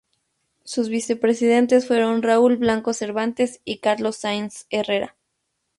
Sus 0.63 0.89
vicepresidentes 0.89 1.85
fueron 1.85 2.23
Raúl 2.23 2.57
Blanco 2.57 2.91
Cervantes 2.91 3.61
y 3.65 3.77
Carlos 3.81 4.15
Sáenz 4.15 4.65
Herrera. 4.71 5.15